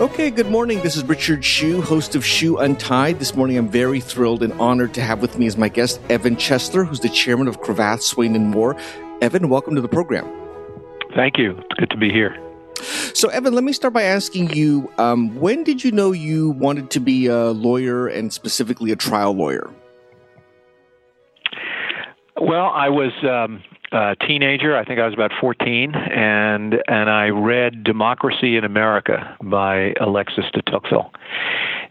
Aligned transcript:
Okay, 0.00 0.30
good 0.30 0.50
morning. 0.50 0.80
This 0.82 0.96
is 0.96 1.04
Richard 1.04 1.44
Hsu, 1.44 1.80
host 1.82 2.14
of 2.14 2.24
Hsu 2.24 2.58
Untied. 2.58 3.18
This 3.18 3.34
morning 3.34 3.56
I'm 3.56 3.68
very 3.68 4.00
thrilled 4.00 4.42
and 4.42 4.52
honored 4.54 4.92
to 4.94 5.00
have 5.00 5.22
with 5.22 5.38
me 5.38 5.46
as 5.46 5.56
my 5.56 5.68
guest 5.68 6.00
Evan 6.08 6.36
Chesler, 6.36 6.86
who's 6.86 7.00
the 7.00 7.08
chairman 7.08 7.48
of 7.48 7.60
Cravath, 7.60 8.02
Swaine 8.02 8.34
and 8.34 8.48
Moore. 8.48 8.76
Evan, 9.22 9.48
welcome 9.48 9.74
to 9.74 9.80
the 9.80 9.88
program. 9.88 10.26
Thank 11.14 11.38
you. 11.38 11.52
It's 11.52 11.78
good 11.78 11.90
to 11.90 11.96
be 11.96 12.10
here. 12.10 12.36
So, 13.14 13.28
Evan, 13.28 13.54
let 13.54 13.64
me 13.64 13.72
start 13.72 13.94
by 13.94 14.02
asking 14.02 14.54
you 14.54 14.90
um, 14.98 15.34
when 15.38 15.64
did 15.64 15.84
you 15.84 15.92
know 15.92 16.12
you 16.12 16.50
wanted 16.50 16.90
to 16.90 17.00
be 17.00 17.26
a 17.26 17.50
lawyer 17.50 18.06
and 18.06 18.32
specifically 18.32 18.92
a 18.92 18.96
trial 18.96 19.32
lawyer? 19.32 19.70
Well, 22.50 22.72
I 22.74 22.88
was 22.88 23.12
um, 23.22 23.62
a 23.92 24.16
teenager. 24.26 24.76
I 24.76 24.84
think 24.84 24.98
I 24.98 25.04
was 25.04 25.14
about 25.14 25.30
14, 25.40 25.94
and 25.94 26.74
and 26.88 27.08
I 27.08 27.28
read 27.28 27.84
Democracy 27.84 28.56
in 28.56 28.64
America 28.64 29.36
by 29.40 29.94
Alexis 30.00 30.46
de 30.52 30.60
Tocqueville, 30.62 31.12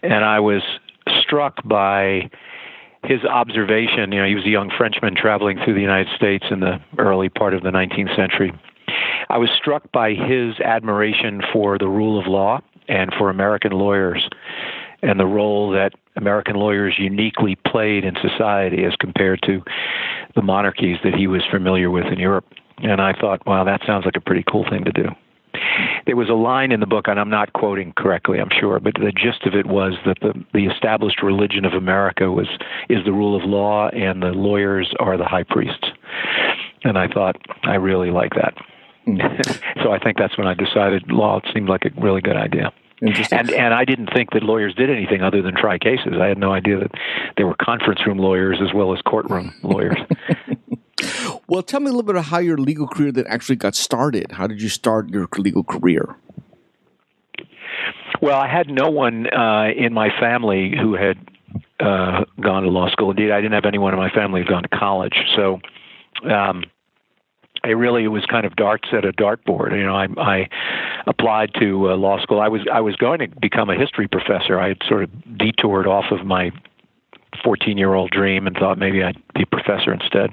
and 0.04 0.26
I 0.26 0.42
was 0.42 0.62
struck 1.22 1.66
by 1.66 2.30
his 3.06 3.24
observation. 3.24 4.12
You 4.12 4.20
know, 4.20 4.28
he 4.28 4.36
was 4.36 4.44
a 4.44 4.50
young 4.50 4.70
Frenchman 4.78 5.16
traveling 5.16 5.60
through 5.64 5.76
the 5.76 5.82
United 5.82 6.14
States 6.14 6.44
in 6.52 6.60
the 6.60 6.82
early 6.98 7.30
part 7.30 7.54
of 7.54 7.64
the 7.64 7.70
19th 7.70 8.14
century. 8.18 8.52
I 9.30 9.38
was 9.38 9.50
struck 9.58 9.90
by 9.94 10.10
his 10.14 10.60
admiration 10.60 11.42
for 11.54 11.78
the 11.78 11.88
rule 11.88 12.20
of 12.20 12.28
law 12.28 12.60
and 12.90 13.14
for 13.18 13.30
American 13.30 13.72
lawyers 13.72 14.28
and 15.02 15.22
the 15.22 15.26
role 15.26 15.72
that 15.72 15.94
American 16.20 16.56
lawyers 16.56 16.96
uniquely 17.00 17.58
played 17.66 18.04
in 18.04 18.16
society 18.22 18.84
as 18.84 18.96
compared 18.96 19.42
to 19.44 19.64
the 20.36 20.42
monarchies 20.42 20.98
that 21.04 21.16
he 21.16 21.28
was 21.28 21.42
familiar 21.50 21.90
with 21.90 22.06
in 22.06 22.20
Europe. 22.20 22.46
And 22.80 23.02
I 23.02 23.14
thought, 23.14 23.46
wow, 23.46 23.64
that 23.64 23.82
sounds 23.88 24.06
like 24.06 24.16
a 24.16 24.22
pretty 24.22 24.44
cool 24.50 24.66
thing 24.70 24.84
to 24.84 24.92
do. 24.92 25.08
There 26.06 26.16
was 26.16 26.30
a 26.30 26.34
line 26.34 26.72
in 26.72 26.80
the 26.80 26.86
book, 26.86 27.08
and 27.08 27.20
I'm 27.20 27.30
not 27.30 27.54
quoting 27.54 27.94
correctly, 27.98 28.40
I'm 28.40 28.50
sure, 28.60 28.80
but 28.80 28.94
the 28.96 29.12
gist 29.12 29.46
of 29.46 29.54
it 29.54 29.66
was 29.66 29.94
that 30.06 30.18
the, 30.22 30.34
the 30.54 30.66
established 30.66 31.22
religion 31.24 31.66
of 31.66 31.74
America 31.74 32.32
was 32.32 32.48
is 32.90 33.04
the 33.06 33.12
rule 33.12 33.36
of 33.36 33.48
law, 33.48 33.90
and 33.90 34.22
the 34.22 34.32
lawyers 34.32 34.94
are 35.00 35.18
the 35.18 35.26
high 35.26 35.44
priests. 35.44 35.88
And 36.84 36.98
I 36.98 37.08
thought, 37.08 37.36
I 37.64 37.76
really 37.76 38.12
like 38.12 38.34
that. 38.36 38.54
Hmm. 39.06 39.18
so 39.84 39.92
I 39.92 40.00
think 40.00 40.18
that's 40.18 40.38
when 40.38 40.48
I 40.48 40.54
decided 40.54 41.12
law 41.12 41.42
seemed 41.54 41.70
like 41.70 41.86
a 41.86 42.02
really 42.02 42.22
good 42.22 42.38
idea. 42.38 42.72
And 43.02 43.50
and 43.52 43.74
I 43.74 43.86
didn't 43.86 44.10
think 44.14 44.32
that 44.32 44.44
lawyers 44.44 44.76
did 44.76 44.90
anything 44.90 45.22
other 45.22 45.42
than 45.42 45.56
try 45.56 45.78
cases. 45.78 46.14
I 46.20 46.28
had 46.28 46.38
no 46.38 46.52
idea 46.52 46.80
that 46.80 46.92
there 47.38 47.48
were 47.48 47.56
conference 47.56 48.06
room 48.06 48.18
lawyers 48.18 48.60
as 48.62 48.74
well 48.74 48.94
as 48.94 49.02
courtroom 49.02 49.54
lawyers. 49.64 49.98
well, 51.48 51.64
tell 51.64 51.80
me 51.80 51.88
a 51.88 51.90
little 51.90 52.04
bit 52.04 52.16
about 52.16 52.26
how 52.26 52.40
your 52.40 52.58
legal 52.58 52.88
career 52.88 53.12
that 53.14 53.28
actually 53.28 53.56
got 53.56 53.76
started. 53.76 54.34
How 54.34 54.48
did 54.48 54.62
you 54.62 54.70
start 54.70 55.10
your 55.10 55.28
legal 55.38 55.64
career? 55.64 56.16
Well, 58.22 58.38
I 58.38 58.50
had 58.50 58.68
no 58.68 58.90
one 58.90 59.28
uh, 59.28 59.70
in 59.76 59.94
my 59.94 60.10
family 60.20 60.74
who 60.78 60.96
had 60.96 61.18
uh, 61.80 62.26
gone 62.42 62.64
to 62.64 62.70
law 62.70 62.90
school. 62.90 63.12
Indeed, 63.12 63.32
I 63.32 63.40
didn't 63.40 63.54
have 63.54 63.66
anyone 63.66 63.94
in 63.94 64.00
my 64.00 64.10
family 64.10 64.42
who 64.42 64.46
had 64.46 64.52
gone 64.52 64.64
to 64.64 64.70
college. 64.70 65.16
So. 65.36 65.60
Um, 66.30 66.66
I 67.64 67.70
really 67.70 68.08
was 68.08 68.26
kind 68.26 68.46
of 68.46 68.56
darts 68.56 68.90
at 68.94 69.06
a 69.06 69.12
dartboard. 69.12 69.72
You 69.72 69.86
know, 69.86 69.96
I, 69.96 70.08
I 70.18 70.50
applied 71.08 71.52
to 71.60 71.92
uh, 71.92 71.96
law 71.96 72.22
school. 72.22 72.40
I 72.40 72.48
was 72.48 72.62
I 72.72 72.82
was 72.82 72.96
going 72.96 73.20
to 73.20 73.28
become 73.28 73.70
a 73.70 73.76
history 73.76 74.08
professor. 74.08 74.60
I 74.60 74.70
had 74.70 74.78
sort 74.88 75.04
of 75.04 75.38
detoured 75.38 75.88
off 75.88 76.06
of 76.12 76.26
my 76.26 76.52
14 77.44 77.78
year 77.78 77.94
old 77.94 78.12
dream 78.12 78.48
and 78.48 78.56
thought 78.56 78.78
maybe 78.78 79.04
I'd 79.04 79.22
be 79.34 79.44
a 79.44 79.46
professor 79.46 79.94
instead. 79.94 80.32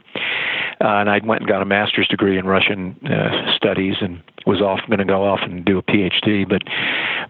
Uh, 0.80 1.00
and 1.00 1.10
I 1.10 1.20
went 1.24 1.42
and 1.42 1.48
got 1.48 1.62
a 1.62 1.64
master's 1.64 2.08
degree 2.08 2.38
in 2.38 2.47
Russian 2.47 2.98
uh, 3.06 3.54
studies 3.56 3.97
and 4.00 4.22
was 4.47 4.60
off 4.60 4.80
going 4.86 4.98
to 4.98 5.04
go 5.04 5.24
off 5.24 5.41
and 5.42 5.64
do 5.64 5.78
a 5.78 5.82
PhD. 5.82 6.48
But 6.48 6.62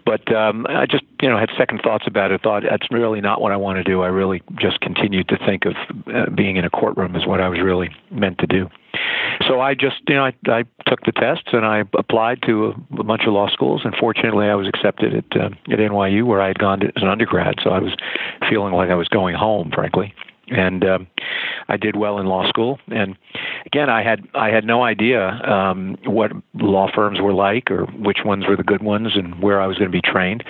but 0.05 0.33
um, 0.35 0.65
I 0.69 0.85
just 0.85 1.03
you 1.21 1.29
know 1.29 1.37
had 1.37 1.49
second 1.57 1.81
thoughts 1.81 2.05
about 2.07 2.31
it. 2.31 2.41
Thought 2.41 2.63
that's 2.69 2.87
really 2.91 3.21
not 3.21 3.41
what 3.41 3.51
I 3.51 3.57
want 3.57 3.77
to 3.77 3.83
do. 3.83 4.01
I 4.01 4.07
really 4.07 4.41
just 4.59 4.81
continued 4.81 5.29
to 5.29 5.37
think 5.37 5.65
of 5.65 5.73
uh, 6.13 6.29
being 6.29 6.57
in 6.57 6.65
a 6.65 6.69
courtroom 6.69 7.15
as 7.15 7.25
what 7.25 7.41
I 7.41 7.49
was 7.49 7.59
really 7.59 7.89
meant 8.11 8.37
to 8.39 8.47
do. 8.47 8.69
So 9.47 9.61
I 9.61 9.73
just 9.73 9.97
you 10.07 10.15
know 10.15 10.25
I, 10.25 10.33
I 10.47 10.63
took 10.87 11.01
the 11.05 11.11
tests 11.11 11.49
and 11.51 11.65
I 11.65 11.83
applied 11.97 12.41
to 12.43 12.67
a, 12.67 12.99
a 12.99 13.03
bunch 13.03 13.23
of 13.27 13.33
law 13.33 13.49
schools. 13.49 13.81
And 13.83 13.93
fortunately, 13.99 14.47
I 14.47 14.55
was 14.55 14.67
accepted 14.67 15.13
at 15.13 15.39
uh, 15.39 15.49
at 15.71 15.79
NYU 15.79 16.25
where 16.25 16.41
I 16.41 16.47
had 16.47 16.59
gone 16.59 16.79
to, 16.79 16.87
as 16.87 17.03
an 17.03 17.09
undergrad. 17.09 17.55
So 17.63 17.71
I 17.71 17.79
was 17.79 17.93
feeling 18.49 18.73
like 18.73 18.89
I 18.89 18.95
was 18.95 19.07
going 19.07 19.35
home, 19.35 19.71
frankly 19.73 20.13
and 20.49 20.85
um, 20.85 21.07
I 21.67 21.77
did 21.77 21.95
well 21.95 22.19
in 22.19 22.27
law 22.27 22.47
school. 22.47 22.79
And 22.87 23.17
again, 23.65 23.89
I 23.89 24.03
had 24.03 24.27
I 24.33 24.49
had 24.49 24.65
no 24.65 24.83
idea 24.83 25.27
um, 25.27 25.97
what 26.05 26.31
law 26.55 26.89
firms 26.93 27.19
were 27.19 27.33
like, 27.33 27.69
or 27.69 27.85
which 27.85 28.19
ones 28.23 28.45
were 28.47 28.55
the 28.55 28.63
good 28.63 28.81
ones, 28.83 29.15
and 29.15 29.41
where 29.41 29.61
I 29.61 29.67
was 29.67 29.77
going 29.77 29.91
to 29.91 29.95
be 29.95 30.01
trained. 30.01 30.43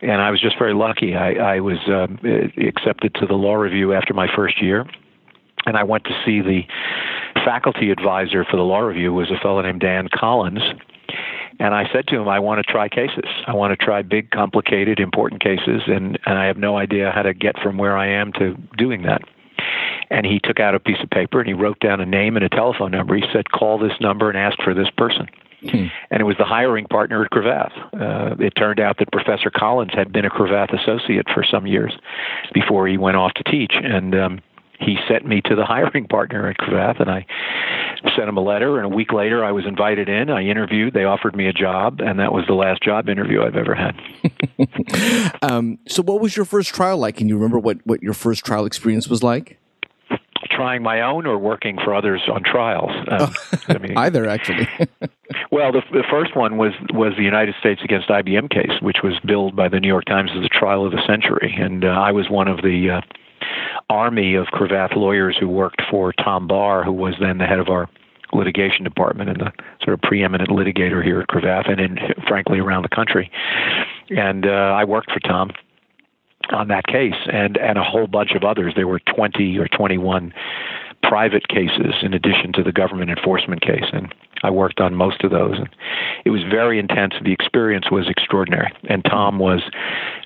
And 0.00 0.20
I 0.20 0.30
was 0.30 0.40
just 0.40 0.58
very 0.58 0.74
lucky. 0.74 1.16
I, 1.16 1.56
I 1.56 1.60
was 1.60 1.78
um, 1.88 2.20
accepted 2.56 3.14
to 3.16 3.26
the 3.26 3.34
law 3.34 3.54
review 3.54 3.92
after 3.92 4.14
my 4.14 4.28
first 4.34 4.62
year, 4.62 4.86
and 5.66 5.76
I 5.76 5.82
went 5.82 6.04
to 6.04 6.22
see 6.24 6.40
the 6.40 6.62
faculty 7.44 7.90
advisor 7.90 8.44
for 8.44 8.56
the 8.56 8.62
law 8.62 8.80
review 8.80 9.12
was 9.12 9.30
a 9.30 9.38
fellow 9.40 9.60
named 9.62 9.80
Dan 9.80 10.08
Collins. 10.12 10.62
And 11.60 11.74
I 11.74 11.90
said 11.92 12.06
to 12.08 12.16
him, 12.16 12.28
I 12.28 12.38
want 12.38 12.64
to 12.64 12.72
try 12.72 12.88
cases. 12.88 13.24
I 13.46 13.54
want 13.54 13.78
to 13.78 13.84
try 13.84 14.02
big, 14.02 14.30
complicated, 14.30 15.00
important 15.00 15.42
cases, 15.42 15.82
and, 15.86 16.18
and 16.24 16.38
I 16.38 16.46
have 16.46 16.56
no 16.56 16.76
idea 16.76 17.10
how 17.10 17.22
to 17.22 17.34
get 17.34 17.58
from 17.60 17.78
where 17.78 17.96
I 17.96 18.08
am 18.08 18.32
to 18.34 18.54
doing 18.76 19.02
that. 19.02 19.22
And 20.10 20.24
he 20.24 20.38
took 20.42 20.60
out 20.60 20.74
a 20.74 20.80
piece 20.80 21.02
of 21.02 21.10
paper 21.10 21.40
and 21.40 21.48
he 21.48 21.54
wrote 21.54 21.80
down 21.80 22.00
a 22.00 22.06
name 22.06 22.36
and 22.36 22.44
a 22.44 22.48
telephone 22.48 22.92
number. 22.92 23.16
He 23.16 23.24
said, 23.32 23.50
Call 23.50 23.78
this 23.78 23.92
number 24.00 24.30
and 24.30 24.38
ask 24.38 24.56
for 24.62 24.72
this 24.72 24.88
person. 24.96 25.26
Hmm. 25.62 25.86
And 26.10 26.20
it 26.20 26.24
was 26.24 26.36
the 26.38 26.44
hiring 26.44 26.86
partner 26.86 27.24
at 27.24 27.30
Cravath. 27.30 27.72
Uh, 27.92 28.36
it 28.38 28.50
turned 28.50 28.78
out 28.78 28.98
that 28.98 29.10
Professor 29.10 29.50
Collins 29.50 29.90
had 29.92 30.12
been 30.12 30.24
a 30.24 30.30
Cravath 30.30 30.72
associate 30.72 31.26
for 31.34 31.42
some 31.42 31.66
years 31.66 31.92
before 32.54 32.86
he 32.86 32.96
went 32.96 33.16
off 33.16 33.34
to 33.34 33.44
teach. 33.44 33.72
And 33.74 34.14
um, 34.14 34.40
he 34.80 34.96
sent 35.08 35.26
me 35.26 35.40
to 35.42 35.54
the 35.54 35.64
hiring 35.66 36.06
partner 36.06 36.48
at 36.48 36.56
Cravath, 36.58 37.00
and 37.00 37.10
I 37.10 37.26
sent 38.16 38.28
him 38.28 38.36
a 38.36 38.42
letter. 38.42 38.76
And 38.78 38.86
a 38.92 38.94
week 38.94 39.12
later, 39.12 39.44
I 39.44 39.52
was 39.52 39.66
invited 39.66 40.08
in. 40.08 40.30
I 40.30 40.42
interviewed. 40.44 40.94
They 40.94 41.04
offered 41.04 41.36
me 41.36 41.46
a 41.48 41.52
job, 41.52 42.00
and 42.00 42.18
that 42.18 42.32
was 42.32 42.44
the 42.46 42.54
last 42.54 42.82
job 42.82 43.08
interview 43.08 43.42
I've 43.42 43.56
ever 43.56 43.74
had. 43.74 43.94
um, 45.42 45.78
so, 45.88 46.02
what 46.02 46.20
was 46.20 46.36
your 46.36 46.44
first 46.44 46.74
trial 46.74 46.98
like? 46.98 47.16
Can 47.16 47.28
you 47.28 47.36
remember 47.36 47.58
what, 47.58 47.78
what 47.86 48.02
your 48.02 48.14
first 48.14 48.44
trial 48.44 48.64
experience 48.64 49.08
was 49.08 49.22
like? 49.22 49.58
Trying 50.50 50.82
my 50.82 51.02
own 51.02 51.26
or 51.26 51.36
working 51.38 51.78
for 51.82 51.94
others 51.94 52.22
on 52.32 52.42
trials? 52.42 52.90
Um, 53.08 53.34
I 53.68 53.78
mean, 53.78 53.96
Either, 53.96 54.28
actually. 54.28 54.68
well, 55.50 55.72
the, 55.72 55.82
the 55.92 56.04
first 56.10 56.36
one 56.36 56.56
was 56.56 56.72
was 56.92 57.14
the 57.16 57.22
United 57.22 57.54
States 57.58 57.80
against 57.82 58.08
IBM 58.08 58.50
case, 58.50 58.80
which 58.80 58.98
was 59.02 59.14
billed 59.26 59.56
by 59.56 59.68
the 59.68 59.80
New 59.80 59.88
York 59.88 60.04
Times 60.04 60.30
as 60.36 60.42
the 60.42 60.48
trial 60.48 60.86
of 60.86 60.92
the 60.92 61.04
century, 61.06 61.54
and 61.58 61.84
uh, 61.84 61.88
I 61.88 62.12
was 62.12 62.30
one 62.30 62.48
of 62.48 62.58
the 62.62 62.90
uh, 62.90 63.00
army 63.90 64.34
of 64.34 64.46
Cravath 64.48 64.94
lawyers 64.96 65.36
who 65.38 65.48
worked 65.48 65.82
for 65.90 66.12
Tom 66.12 66.46
Barr, 66.46 66.84
who 66.84 66.92
was 66.92 67.14
then 67.20 67.38
the 67.38 67.46
head 67.46 67.58
of 67.58 67.68
our 67.68 67.88
litigation 68.32 68.84
department 68.84 69.30
and 69.30 69.40
the 69.40 69.52
sort 69.82 69.94
of 69.94 70.02
preeminent 70.02 70.50
litigator 70.50 71.02
here 71.02 71.20
at 71.20 71.28
Cravath 71.28 71.70
and 71.70 71.80
in, 71.80 71.98
frankly 72.26 72.58
around 72.58 72.82
the 72.82 72.94
country. 72.94 73.30
And 74.10 74.46
uh, 74.46 74.50
I 74.76 74.84
worked 74.84 75.10
for 75.10 75.20
Tom 75.20 75.50
on 76.50 76.68
that 76.68 76.86
case 76.86 77.16
and 77.30 77.56
and 77.56 77.78
a 77.78 77.84
whole 77.84 78.06
bunch 78.06 78.32
of 78.32 78.44
others. 78.44 78.74
There 78.74 78.88
were 78.88 79.00
20 79.00 79.58
or 79.58 79.68
21 79.68 80.32
private 81.02 81.48
cases 81.48 81.94
in 82.02 82.12
addition 82.12 82.52
to 82.52 82.62
the 82.62 82.72
government 82.72 83.10
enforcement 83.10 83.62
case 83.62 83.84
and 83.92 84.12
I 84.42 84.50
worked 84.50 84.80
on 84.80 84.94
most 84.94 85.24
of 85.24 85.30
those. 85.30 85.56
And 85.58 85.68
it 86.24 86.30
was 86.30 86.42
very 86.50 86.78
intense. 86.78 87.14
The 87.22 87.32
experience 87.32 87.90
was 87.90 88.08
extraordinary. 88.08 88.72
And 88.88 89.04
Tom 89.04 89.38
was 89.38 89.60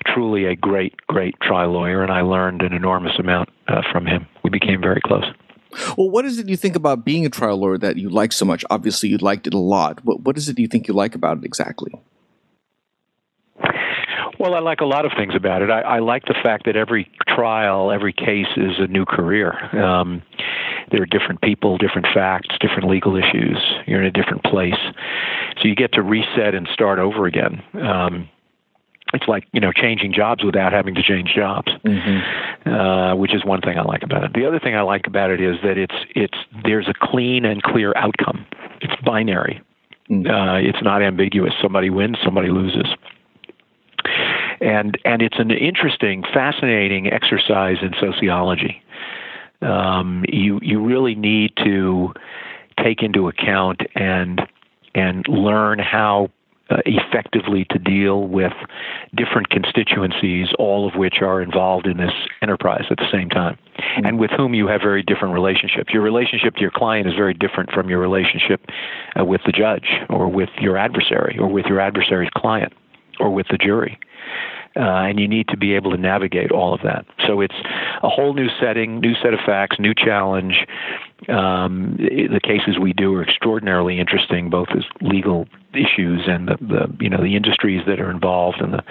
truly 0.05 0.45
a 0.45 0.55
great, 0.55 0.95
great 1.07 1.35
trial 1.41 1.71
lawyer, 1.71 2.03
and 2.03 2.11
I 2.11 2.21
learned 2.21 2.61
an 2.61 2.73
enormous 2.73 3.17
amount 3.19 3.49
uh, 3.67 3.81
from 3.91 4.05
him. 4.05 4.27
We 4.43 4.49
became 4.49 4.81
very 4.81 5.01
close. 5.01 5.25
Well, 5.97 6.09
what 6.09 6.25
is 6.25 6.37
it 6.37 6.49
you 6.49 6.57
think 6.57 6.75
about 6.75 7.03
being 7.03 7.25
a 7.25 7.29
trial 7.29 7.57
lawyer 7.57 7.77
that 7.79 7.97
you 7.97 8.09
like 8.09 8.31
so 8.31 8.45
much? 8.45 8.63
Obviously, 8.69 9.09
you 9.09 9.17
liked 9.17 9.47
it 9.47 9.53
a 9.53 9.59
lot. 9.59 10.03
What, 10.05 10.21
what 10.21 10.37
is 10.37 10.49
it 10.49 10.59
you 10.59 10.67
think 10.67 10.87
you 10.87 10.93
like 10.93 11.15
about 11.15 11.39
it 11.39 11.45
exactly? 11.45 11.91
Well, 14.43 14.55
I 14.55 14.59
like 14.59 14.81
a 14.81 14.85
lot 14.85 15.05
of 15.05 15.13
things 15.15 15.35
about 15.35 15.61
it. 15.61 15.69
I, 15.69 15.79
I 15.79 15.99
like 15.99 16.25
the 16.25 16.35
fact 16.43 16.65
that 16.65 16.75
every 16.75 17.09
trial, 17.29 17.93
every 17.93 18.11
case 18.11 18.51
is 18.57 18.73
a 18.77 18.87
new 18.87 19.05
career. 19.05 19.53
Um, 19.73 20.21
there 20.91 21.01
are 21.01 21.05
different 21.05 21.41
people, 21.41 21.77
different 21.77 22.07
facts, 22.13 22.49
different 22.59 22.89
legal 22.89 23.15
issues. 23.15 23.57
You're 23.87 24.01
in 24.01 24.05
a 24.05 24.11
different 24.11 24.43
place, 24.43 24.75
so 25.55 25.69
you 25.69 25.75
get 25.75 25.93
to 25.93 26.01
reset 26.01 26.55
and 26.55 26.67
start 26.73 26.99
over 26.99 27.25
again. 27.25 27.63
Um, 27.81 28.27
it's 29.13 29.29
like 29.29 29.47
you 29.53 29.61
know 29.61 29.71
changing 29.71 30.11
jobs 30.11 30.43
without 30.43 30.73
having 30.73 30.93
to 30.95 31.03
change 31.03 31.31
jobs, 31.33 31.71
mm-hmm. 31.85 32.69
uh, 32.69 33.15
which 33.15 33.33
is 33.33 33.45
one 33.45 33.61
thing 33.61 33.79
I 33.79 33.83
like 33.83 34.03
about 34.03 34.25
it. 34.25 34.33
The 34.33 34.45
other 34.45 34.59
thing 34.59 34.75
I 34.75 34.81
like 34.81 35.07
about 35.07 35.29
it 35.29 35.39
is 35.39 35.55
that 35.63 35.77
it's 35.77 35.95
it's 36.17 36.37
there's 36.65 36.89
a 36.89 36.93
clean 37.01 37.45
and 37.45 37.63
clear 37.63 37.93
outcome. 37.95 38.45
It's 38.81 39.01
binary. 39.05 39.61
Mm-hmm. 40.09 40.29
Uh, 40.29 40.57
it's 40.57 40.83
not 40.83 41.01
ambiguous. 41.01 41.53
Somebody 41.61 41.89
wins, 41.89 42.17
somebody 42.21 42.49
loses. 42.49 42.87
And 44.63 44.97
and 45.05 45.21
it's 45.21 45.39
an 45.39 45.51
interesting, 45.51 46.23
fascinating 46.33 47.11
exercise 47.11 47.77
in 47.81 47.91
sociology 47.99 48.81
um, 49.63 50.25
you 50.27 50.59
you 50.61 50.83
really 50.83 51.15
need 51.15 51.53
to 51.57 52.13
take 52.83 53.01
into 53.01 53.27
account 53.27 53.81
and 53.95 54.41
and 54.95 55.25
learn 55.27 55.79
how 55.79 56.29
uh, 56.69 56.77
effectively 56.85 57.65
to 57.69 57.79
deal 57.79 58.27
with 58.27 58.53
different 59.15 59.49
constituencies, 59.49 60.47
all 60.57 60.87
of 60.87 60.95
which 60.95 61.15
are 61.21 61.41
involved 61.41 61.87
in 61.87 61.97
this 61.97 62.13
enterprise 62.41 62.85
at 62.89 62.97
the 62.97 63.09
same 63.11 63.29
time, 63.29 63.57
mm-hmm. 63.77 64.05
and 64.05 64.19
with 64.19 64.31
whom 64.31 64.53
you 64.53 64.67
have 64.67 64.81
very 64.81 65.03
different 65.03 65.33
relationships. 65.33 65.93
Your 65.93 66.01
relationship 66.01 66.55
to 66.55 66.61
your 66.61 66.71
client 66.71 67.07
is 67.07 67.15
very 67.15 67.33
different 67.33 67.71
from 67.71 67.89
your 67.89 67.99
relationship 67.99 68.65
uh, 69.19 69.25
with 69.25 69.41
the 69.45 69.51
judge, 69.51 69.87
or 70.09 70.27
with 70.27 70.49
your 70.59 70.77
adversary, 70.77 71.37
or 71.39 71.47
with 71.47 71.65
your 71.65 71.79
adversary's 71.79 72.31
client, 72.35 72.73
or 73.19 73.29
with 73.29 73.47
the 73.49 73.57
jury 73.57 73.99
uh, 74.75 75.05
and 75.05 75.19
you 75.19 75.27
need 75.27 75.47
to 75.49 75.57
be 75.57 75.73
able 75.73 75.91
to 75.91 75.97
navigate 75.97 76.51
all 76.51 76.73
of 76.73 76.81
that. 76.81 77.05
So 77.27 77.41
it's 77.41 77.55
a 78.01 78.09
whole 78.09 78.33
new 78.33 78.47
setting, 78.59 78.99
new 78.99 79.13
set 79.21 79.33
of 79.33 79.39
facts, 79.45 79.77
new 79.79 79.93
challenge. 79.93 80.65
Um, 81.29 81.95
the 81.97 82.39
cases 82.43 82.79
we 82.79 82.91
do 82.91 83.13
are 83.15 83.23
extraordinarily 83.23 83.99
interesting, 83.99 84.49
both 84.49 84.69
as 84.75 84.83
legal 85.01 85.47
issues 85.73 86.23
and 86.27 86.47
the, 86.47 86.57
the 86.59 86.97
you 86.99 87.09
know 87.09 87.21
the 87.21 87.35
industries 87.35 87.81
that 87.87 87.99
are 87.99 88.11
involved 88.11 88.61
and 88.61 88.73
the 88.73 88.83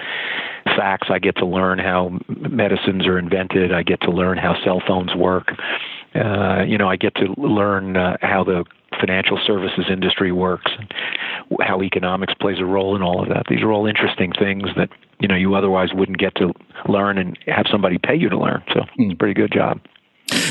facts. 0.65 1.09
I 1.11 1.19
get 1.19 1.35
to 1.37 1.45
learn 1.45 1.79
how 1.79 2.17
medicines 2.27 3.05
are 3.05 3.19
invented. 3.19 3.73
I 3.73 3.83
get 3.83 4.01
to 4.01 4.11
learn 4.11 4.37
how 4.37 4.55
cell 4.63 4.81
phones 4.87 5.13
work. 5.13 5.51
Uh, 6.15 6.63
you 6.63 6.77
know, 6.77 6.87
I 6.87 6.95
get 6.95 7.13
to 7.15 7.33
learn 7.37 7.97
uh, 7.97 8.17
how 8.21 8.43
the 8.43 8.65
financial 9.05 9.39
services 9.45 9.85
industry 9.91 10.31
works 10.31 10.71
and 10.77 10.93
how 11.61 11.81
economics 11.81 12.33
plays 12.39 12.57
a 12.59 12.65
role 12.65 12.95
in 12.95 13.01
all 13.01 13.21
of 13.21 13.29
that. 13.29 13.43
These 13.49 13.61
are 13.61 13.71
all 13.71 13.85
interesting 13.85 14.31
things 14.37 14.63
that 14.77 14.89
you 15.19 15.27
know 15.27 15.35
you 15.35 15.55
otherwise 15.55 15.89
wouldn't 15.93 16.17
get 16.17 16.35
to 16.35 16.53
learn 16.87 17.17
and 17.17 17.37
have 17.47 17.65
somebody 17.71 17.97
pay 17.97 18.15
you 18.15 18.29
to 18.29 18.37
learn. 18.37 18.63
So 18.73 18.81
it's 18.97 19.13
a 19.13 19.17
pretty 19.17 19.33
good 19.33 19.51
job. 19.51 19.81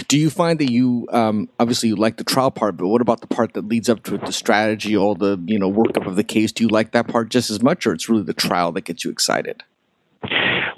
Do 0.08 0.18
you 0.18 0.28
find 0.28 0.58
that 0.58 0.70
you 0.70 1.08
um, 1.12 1.48
obviously 1.58 1.88
you 1.88 1.96
like 1.96 2.18
the 2.18 2.24
trial 2.24 2.50
part, 2.50 2.76
but 2.76 2.86
what 2.88 3.00
about 3.00 3.20
the 3.20 3.26
part 3.26 3.54
that 3.54 3.66
leads 3.66 3.88
up 3.88 4.02
to 4.04 4.16
it, 4.16 4.26
the 4.26 4.32
strategy, 4.32 4.96
all 4.96 5.14
the 5.14 5.42
you 5.46 5.58
know 5.58 5.70
workup 5.70 6.06
of 6.06 6.16
the 6.16 6.24
case? 6.24 6.52
Do 6.52 6.64
you 6.64 6.68
like 6.68 6.92
that 6.92 7.08
part 7.08 7.30
just 7.30 7.50
as 7.50 7.62
much, 7.62 7.86
or 7.86 7.92
it's 7.92 8.08
really 8.08 8.22
the 8.22 8.34
trial 8.34 8.72
that 8.72 8.82
gets 8.82 9.04
you 9.04 9.10
excited? 9.10 9.62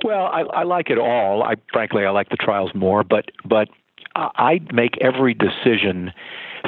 Well, 0.05 0.27
I, 0.27 0.43
I 0.43 0.63
like 0.63 0.91
it 0.91 0.99
all. 0.99 1.43
I 1.43 1.55
frankly 1.73 2.05
I 2.05 2.11
like 2.11 2.29
the 2.29 2.37
trials 2.37 2.71
more, 2.75 3.03
but 3.03 3.27
but 3.45 3.69
I 4.15 4.61
make 4.73 4.99
every 5.01 5.35
decision 5.35 6.13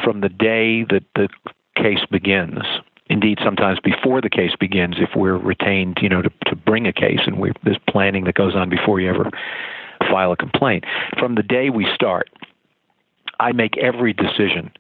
from 0.03 0.21
the 0.21 0.29
day 0.29 0.85
that 0.85 1.05
the 1.15 1.29
case 1.77 2.05
begins. 2.11 2.61
Indeed, 3.09 3.39
sometimes 3.45 3.79
before 3.79 4.21
the 4.21 4.31
case 4.31 4.53
begins, 4.59 4.97
if 4.99 5.11
we're 5.15 5.37
retained, 5.37 5.99
you 6.03 6.09
know, 6.09 6.23
to, 6.23 6.31
to 6.47 6.57
bring 6.57 6.87
a 6.87 6.93
case, 6.93 7.21
and 7.25 7.39
we, 7.39 7.53
there's 7.63 7.79
planning 7.89 8.25
that 8.25 8.35
goes 8.35 8.57
on 8.57 8.69
before 8.69 9.01
you 9.01 9.09
ever 9.09 9.31
file 10.11 10.33
a 10.33 10.37
complaint. 10.37 10.85
From 11.19 11.37
the 11.37 11.43
day 11.43 11.71
we 11.71 11.87
start, 11.95 12.29
I 13.39 13.53
make 13.53 13.77
every 13.79 14.13
decision 14.13 14.73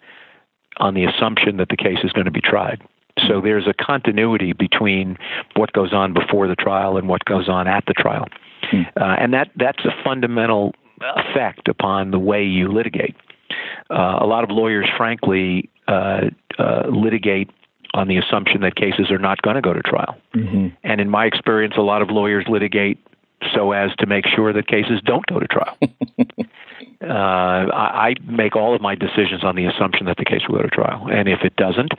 on 0.79 0.95
the 0.95 1.05
assumption 1.05 1.57
that 1.59 1.69
the 1.69 1.77
case 1.77 1.99
is 2.03 2.13
going 2.13 2.25
to 2.25 2.31
be 2.31 2.41
tried. 2.41 2.83
So 3.27 3.41
there's 3.41 3.67
a 3.67 3.73
continuity 3.73 4.53
between 4.53 5.17
what 5.55 5.73
goes 5.73 5.95
on 5.95 6.13
before 6.13 6.49
the 6.49 6.57
trial 6.57 6.99
and 6.99 7.09
what 7.09 7.25
goes 7.25 7.49
on 7.49 7.67
at 7.67 7.85
the 7.87 7.95
trial, 7.95 8.27
hmm. 8.71 8.83
uh, 9.01 9.17
and 9.19 9.33
that 9.33 9.51
that's 9.57 9.85
a 9.87 10.05
fundamental 10.05 10.75
effect 11.01 11.69
upon 11.69 12.11
the 12.11 12.19
way 12.19 12.45
you 12.45 12.69
litigate. 12.69 13.17
Uh, 13.91 14.19
a 14.21 14.27
lot 14.27 14.45
of 14.45 14.51
lawyers, 14.51 14.89
frankly, 14.97 15.69
uh, 15.89 16.23
uh, 16.59 16.83
litigate 16.89 17.51
on 17.95 18.09
the 18.09 18.17
assumption 18.17 18.61
that 18.61 18.77
cases 18.77 19.11
are 19.11 19.19
not 19.19 19.41
going 19.43 19.57
to 19.57 19.63
go 19.63 19.73
to 19.73 19.81
trial. 19.81 20.17
Mm-hmm. 20.35 20.69
And 20.83 21.01
in 21.01 21.09
my 21.09 21.25
experience, 21.25 21.75
a 21.77 21.83
lot 21.83 22.03
of 22.03 22.11
lawyers 22.11 22.45
litigate 22.49 22.99
so 23.55 23.73
as 23.73 23.95
to 23.99 24.07
make 24.07 24.27
sure 24.27 24.53
that 24.53 24.67
cases 24.67 25.01
don't 25.05 25.25
go 25.27 25.39
to 25.39 25.47
trial. 25.47 25.77
uh, 27.03 27.07
I, 27.07 28.09
I 28.09 28.15
make 28.25 28.57
all 28.57 28.75
of 28.75 28.81
my 28.81 28.95
decisions 28.95 29.45
on 29.45 29.57
the 29.57 29.67
assumption 29.67 30.07
that 30.07 30.17
the 30.17 30.25
case 30.25 30.43
will 30.49 30.57
go 30.57 30.63
to 30.63 30.69
trial. 30.69 31.09
And 31.11 31.29
if 31.29 31.41
it 31.43 31.55
doesn't, 31.57 31.93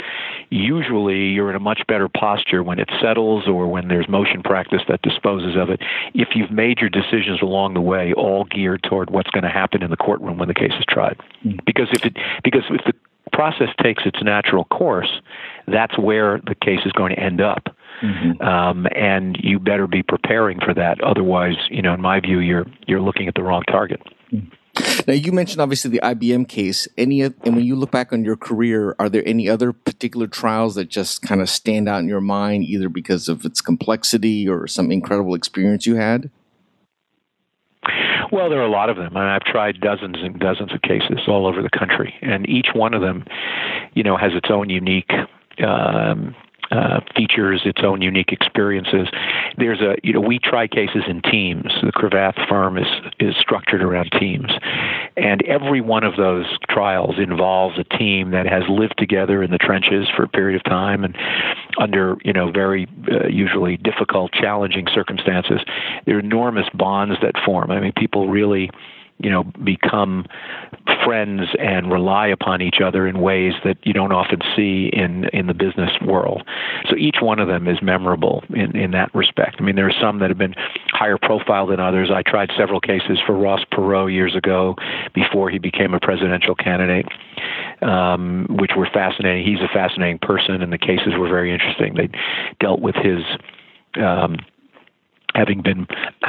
usually 0.49 1.27
you're 1.29 1.49
in 1.49 1.55
a 1.55 1.59
much 1.59 1.81
better 1.87 2.07
posture 2.09 2.63
when 2.63 2.79
it 2.79 2.89
settles 3.01 3.47
or 3.47 3.67
when 3.67 3.87
there's 3.87 4.09
motion 4.09 4.41
practice 4.41 4.81
that 4.87 5.01
disposes 5.03 5.55
of 5.55 5.69
it. 5.69 5.81
If 6.13 6.29
you've 6.35 6.51
made 6.51 6.79
your 6.79 6.89
decisions 6.89 7.41
along 7.41 7.75
the 7.75 7.81
way, 7.81 8.13
all 8.13 8.45
geared 8.45 8.83
toward 8.83 9.09
what's 9.09 9.29
going 9.29 9.43
to 9.43 9.49
happen 9.49 9.83
in 9.83 9.91
the 9.91 9.97
courtroom 9.97 10.37
when 10.37 10.47
the 10.47 10.55
case 10.55 10.73
is 10.79 10.85
tried. 10.89 11.17
Mm. 11.45 11.63
Because 11.65 11.89
if 11.91 12.03
it 12.03 12.17
because 12.43 12.63
if 12.69 12.83
the 12.85 12.93
process 13.33 13.69
takes 13.81 14.03
its 14.05 14.21
natural 14.23 14.65
course, 14.65 15.21
that's 15.67 15.97
where 15.97 16.39
the 16.45 16.55
case 16.55 16.79
is 16.85 16.91
going 16.93 17.15
to 17.15 17.19
end 17.19 17.41
up. 17.41 17.75
Mm-hmm. 18.01 18.41
Um, 18.41 18.87
and 18.95 19.37
you 19.41 19.59
better 19.59 19.87
be 19.87 20.03
preparing 20.03 20.59
for 20.59 20.73
that. 20.73 21.01
Otherwise, 21.01 21.55
you 21.69 21.81
know, 21.81 21.93
in 21.93 22.01
my 22.01 22.19
view, 22.19 22.39
you're 22.39 22.67
you're 22.85 23.01
looking 23.01 23.27
at 23.27 23.33
the 23.33 23.41
wrong 23.41 23.63
target. 23.63 24.01
Now, 25.07 25.13
you 25.13 25.31
mentioned 25.31 25.61
obviously 25.61 25.91
the 25.91 26.01
IBM 26.01 26.47
case. 26.47 26.87
Any, 26.97 27.21
and 27.21 27.35
when 27.43 27.63
you 27.63 27.75
look 27.75 27.91
back 27.91 28.13
on 28.13 28.23
your 28.23 28.35
career, 28.35 28.95
are 28.99 29.09
there 29.09 29.23
any 29.25 29.49
other 29.49 29.73
particular 29.73 30.27
trials 30.27 30.75
that 30.75 30.89
just 30.89 31.21
kind 31.21 31.41
of 31.41 31.49
stand 31.49 31.87
out 31.89 31.99
in 31.99 32.07
your 32.07 32.21
mind, 32.21 32.65
either 32.65 32.89
because 32.89 33.29
of 33.29 33.45
its 33.45 33.61
complexity 33.61 34.47
or 34.47 34.67
some 34.67 34.91
incredible 34.91 35.33
experience 35.33 35.85
you 35.85 35.95
had? 35.95 36.29
Well, 38.31 38.49
there 38.49 38.59
are 38.59 38.65
a 38.65 38.69
lot 38.69 38.89
of 38.89 38.97
them, 38.97 39.15
and 39.15 39.25
I've 39.25 39.43
tried 39.43 39.79
dozens 39.79 40.17
and 40.19 40.39
dozens 40.39 40.73
of 40.73 40.81
cases 40.81 41.19
all 41.27 41.47
over 41.47 41.61
the 41.61 41.69
country, 41.69 42.15
and 42.21 42.47
each 42.49 42.69
one 42.73 42.93
of 42.93 43.01
them, 43.01 43.25
you 43.93 44.03
know, 44.03 44.17
has 44.17 44.33
its 44.33 44.49
own 44.49 44.69
unique 44.69 45.11
um, 45.65 46.35
uh, 46.71 46.99
features, 47.15 47.61
its 47.65 47.81
own 47.83 48.01
unique 48.01 48.31
experiences. 48.31 49.07
There's 49.57 49.81
a, 49.81 49.95
you 50.03 50.13
know, 50.13 50.19
we 50.19 50.39
try 50.39 50.67
cases 50.67 51.03
in 51.07 51.21
teams. 51.21 51.71
The 51.81 51.91
Cravath 51.91 52.47
firm 52.49 52.77
is 52.77 52.87
is 53.19 53.35
structured 53.39 53.81
around 53.81 54.11
teams, 54.19 54.51
and 55.15 55.41
every 55.43 55.81
one 55.81 56.03
of 56.03 56.17
those 56.17 56.45
trials 56.69 57.15
involves 57.17 57.79
a 57.79 57.83
team 57.97 58.31
that 58.31 58.45
has 58.45 58.63
lived 58.67 58.95
together 58.97 59.41
in 59.41 59.51
the 59.51 59.57
trenches 59.57 60.07
for 60.15 60.23
a 60.23 60.27
period 60.27 60.57
of 60.57 60.63
time 60.65 61.03
and 61.03 61.15
under, 61.77 62.17
you 62.23 62.33
know, 62.33 62.51
very 62.51 62.87
uh, 63.11 63.27
usually 63.27 63.77
difficult, 63.77 64.31
challenging 64.31 64.87
circumstances. 64.93 65.61
There 66.05 66.15
are 66.15 66.19
enormous 66.19 66.67
bonds 66.73 67.15
that 67.21 67.35
form. 67.45 67.71
I 67.71 67.79
mean, 67.79 67.93
people 67.95 68.29
really 68.29 68.69
you 69.19 69.29
know 69.29 69.43
become 69.63 70.25
friends 71.03 71.49
and 71.59 71.91
rely 71.91 72.27
upon 72.27 72.61
each 72.61 72.81
other 72.83 73.07
in 73.07 73.19
ways 73.19 73.53
that 73.63 73.77
you 73.83 73.93
don't 73.93 74.11
often 74.11 74.39
see 74.55 74.89
in 74.93 75.25
in 75.33 75.47
the 75.47 75.53
business 75.53 75.91
world. 76.05 76.43
So 76.89 76.95
each 76.95 77.17
one 77.21 77.39
of 77.39 77.47
them 77.47 77.67
is 77.67 77.81
memorable 77.81 78.43
in 78.49 78.75
in 78.75 78.91
that 78.91 79.13
respect. 79.15 79.57
I 79.59 79.63
mean, 79.63 79.75
there 79.75 79.87
are 79.87 80.01
some 80.01 80.19
that 80.19 80.29
have 80.29 80.37
been 80.37 80.55
higher 80.91 81.17
profile 81.17 81.67
than 81.67 81.79
others. 81.79 82.09
I 82.13 82.21
tried 82.21 82.51
several 82.57 82.79
cases 82.79 83.19
for 83.25 83.33
Ross 83.33 83.61
Perot 83.71 84.11
years 84.13 84.35
ago 84.35 84.75
before 85.13 85.49
he 85.49 85.59
became 85.59 85.93
a 85.93 85.99
presidential 85.99 86.55
candidate, 86.55 87.07
um, 87.81 88.47
which 88.49 88.71
were 88.77 88.89
fascinating. 88.91 89.45
He's 89.45 89.61
a 89.61 89.73
fascinating 89.73 90.19
person, 90.19 90.61
and 90.61 90.71
the 90.71 90.77
cases 90.77 91.13
were 91.17 91.29
very 91.29 91.53
interesting. 91.53 91.95
They 91.95 92.09
dealt 92.59 92.81
with 92.81 92.95
his 92.95 93.23
um, 94.01 94.37
having 95.37 95.61
been 95.61 95.87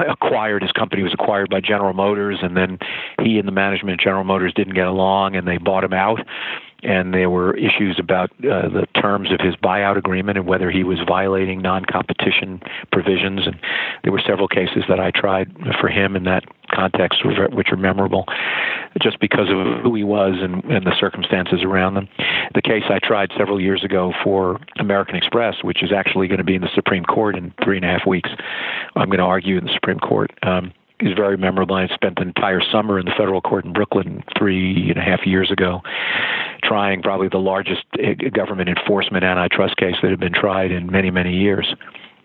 acquired, 0.08 0.62
his 0.62 0.72
company 0.72 1.02
was 1.02 1.14
acquired 1.14 1.48
by 1.48 1.60
General 1.60 1.94
Motors, 1.94 2.38
and 2.42 2.56
then 2.56 2.78
he 3.22 3.38
and 3.38 3.48
the 3.48 3.52
management 3.52 3.94
of 3.94 4.04
General 4.04 4.24
Motors 4.24 4.52
didn't 4.54 4.74
get 4.74 4.86
along, 4.86 5.34
and 5.34 5.48
they 5.48 5.56
bought 5.56 5.82
him 5.82 5.94
out 5.94 6.20
and 6.82 7.12
there 7.12 7.28
were 7.28 7.56
issues 7.56 7.98
about 7.98 8.30
uh, 8.44 8.68
the 8.68 8.86
terms 9.00 9.32
of 9.32 9.40
his 9.40 9.56
buyout 9.56 9.96
agreement 9.96 10.38
and 10.38 10.46
whether 10.46 10.70
he 10.70 10.84
was 10.84 10.98
violating 11.06 11.60
non-competition 11.60 12.62
provisions. 12.92 13.46
And 13.46 13.58
there 14.04 14.12
were 14.12 14.22
several 14.24 14.46
cases 14.46 14.84
that 14.88 15.00
I 15.00 15.10
tried 15.10 15.50
for 15.80 15.88
him 15.88 16.14
in 16.14 16.24
that 16.24 16.44
context, 16.70 17.24
which 17.24 17.68
are 17.70 17.76
memorable, 17.76 18.26
just 19.02 19.18
because 19.18 19.48
of 19.50 19.82
who 19.82 19.94
he 19.94 20.04
was 20.04 20.34
and, 20.40 20.62
and 20.64 20.86
the 20.86 20.94
circumstances 21.00 21.62
around 21.64 21.94
them. 21.94 22.08
The 22.54 22.62
case 22.62 22.84
I 22.88 23.00
tried 23.02 23.30
several 23.36 23.60
years 23.60 23.82
ago 23.82 24.12
for 24.22 24.60
American 24.78 25.16
Express, 25.16 25.56
which 25.62 25.82
is 25.82 25.90
actually 25.92 26.28
going 26.28 26.38
to 26.38 26.44
be 26.44 26.54
in 26.54 26.62
the 26.62 26.70
Supreme 26.74 27.04
Court 27.04 27.36
in 27.36 27.52
three 27.64 27.76
and 27.76 27.84
a 27.84 27.88
half 27.88 28.06
weeks. 28.06 28.30
I'm 28.98 29.08
going 29.08 29.18
to 29.18 29.24
argue 29.24 29.58
in 29.58 29.64
the 29.64 29.72
Supreme 29.72 29.98
Court. 29.98 30.30
Um, 30.42 30.72
is 31.00 31.14
very 31.14 31.36
memorable. 31.36 31.76
I 31.76 31.86
spent 31.88 32.16
the 32.16 32.22
entire 32.22 32.60
summer 32.72 32.98
in 32.98 33.06
the 33.06 33.12
federal 33.16 33.40
court 33.40 33.64
in 33.64 33.72
Brooklyn 33.72 34.24
three 34.36 34.90
and 34.90 34.98
a 34.98 35.02
half 35.02 35.26
years 35.26 35.50
ago, 35.50 35.80
trying 36.64 37.02
probably 37.02 37.28
the 37.28 37.38
largest 37.38 37.84
eh, 38.00 38.14
government 38.34 38.68
enforcement 38.68 39.24
antitrust 39.24 39.76
case 39.76 39.94
that 40.02 40.10
had 40.10 40.20
been 40.20 40.32
tried 40.32 40.72
in 40.72 40.90
many, 40.90 41.10
many 41.10 41.36
years. 41.36 41.74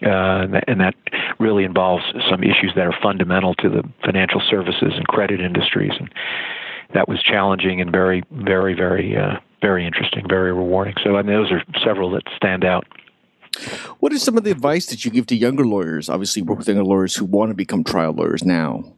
Uh, 0.02 0.48
and 0.68 0.82
that 0.82 0.96
really 1.40 1.64
involves 1.64 2.04
some 2.30 2.44
issues 2.44 2.72
that 2.76 2.86
are 2.86 2.98
fundamental 3.02 3.54
to 3.56 3.70
the 3.70 3.84
financial 4.04 4.42
services 4.50 4.94
and 4.96 5.08
credit 5.08 5.40
industries. 5.40 5.94
And 5.98 6.12
that 6.94 7.08
was 7.08 7.22
challenging 7.22 7.80
and 7.80 7.92
very, 7.92 8.24
very, 8.32 8.74
very, 8.74 9.16
uh, 9.16 9.38
very 9.62 9.86
interesting, 9.86 10.26
very 10.28 10.52
rewarding. 10.52 10.96
So, 11.04 11.16
I 11.16 11.22
mean, 11.22 11.36
those 11.36 11.52
are 11.52 11.64
several 11.86 12.12
that 12.12 12.24
stand 12.36 12.66
out. 12.66 12.86
What 14.00 14.14
is 14.14 14.24
some 14.24 14.38
of 14.38 14.44
the 14.44 14.52
advice 14.52 14.88
that 14.88 15.06
you 15.06 15.12
give 15.12 15.28
to 15.28 15.36
younger 15.36 15.66
lawyers? 15.66 16.10
Obviously, 16.10 16.42
work 16.42 16.60
with 16.60 16.68
younger 16.68 16.84
lawyers 16.84 17.16
who 17.16 17.26
want 17.26 17.52
to 17.52 17.56
become 17.56 17.84
trial 17.84 18.12
lawyers 18.12 18.44
now. 18.44 18.94